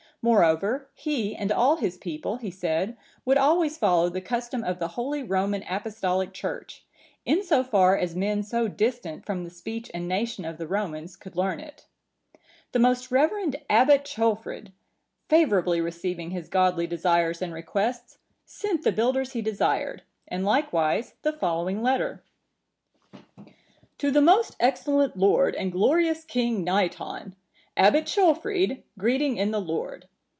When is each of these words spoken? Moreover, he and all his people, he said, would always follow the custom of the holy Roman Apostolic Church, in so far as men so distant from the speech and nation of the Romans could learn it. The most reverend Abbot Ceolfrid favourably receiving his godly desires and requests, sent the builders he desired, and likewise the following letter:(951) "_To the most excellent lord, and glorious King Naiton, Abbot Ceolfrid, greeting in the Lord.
Moreover, 0.23 0.87
he 0.93 1.35
and 1.35 1.51
all 1.51 1.77
his 1.77 1.97
people, 1.97 2.37
he 2.37 2.51
said, 2.51 2.95
would 3.25 3.39
always 3.39 3.79
follow 3.79 4.07
the 4.07 4.21
custom 4.21 4.63
of 4.63 4.77
the 4.77 4.89
holy 4.89 5.23
Roman 5.23 5.63
Apostolic 5.67 6.31
Church, 6.31 6.85
in 7.25 7.41
so 7.43 7.63
far 7.63 7.97
as 7.97 8.15
men 8.15 8.43
so 8.43 8.67
distant 8.67 9.25
from 9.25 9.43
the 9.43 9.49
speech 9.49 9.89
and 9.95 10.07
nation 10.07 10.45
of 10.45 10.59
the 10.59 10.67
Romans 10.67 11.15
could 11.15 11.35
learn 11.35 11.59
it. 11.59 11.87
The 12.71 12.77
most 12.77 13.09
reverend 13.09 13.55
Abbot 13.67 14.03
Ceolfrid 14.03 14.71
favourably 15.27 15.81
receiving 15.81 16.29
his 16.29 16.49
godly 16.49 16.85
desires 16.85 17.41
and 17.41 17.51
requests, 17.51 18.19
sent 18.45 18.83
the 18.83 18.91
builders 18.91 19.31
he 19.31 19.41
desired, 19.41 20.03
and 20.27 20.45
likewise 20.45 21.15
the 21.23 21.33
following 21.33 21.81
letter:(951) 21.81 23.53
"_To 23.97 24.13
the 24.13 24.21
most 24.21 24.55
excellent 24.59 25.17
lord, 25.17 25.55
and 25.55 25.71
glorious 25.71 26.23
King 26.23 26.63
Naiton, 26.63 27.33
Abbot 27.75 28.05
Ceolfrid, 28.05 28.83
greeting 28.99 29.37
in 29.37 29.49
the 29.49 29.61
Lord. 29.61 30.07